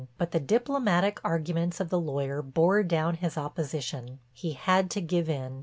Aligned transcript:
But 0.17 0.31
the 0.31 0.39
diplomatic 0.39 1.19
arguments 1.23 1.79
of 1.79 1.91
the 1.91 1.99
lawyer 2.01 2.41
bore 2.41 2.81
down 2.81 3.17
his 3.17 3.37
opposition; 3.37 4.17
he 4.33 4.53
had 4.53 4.89
to 4.89 4.99
give 4.99 5.29
in. 5.29 5.59